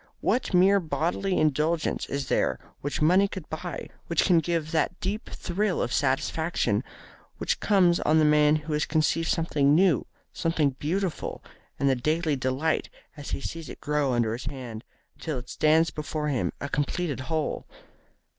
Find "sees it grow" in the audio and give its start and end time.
13.41-14.13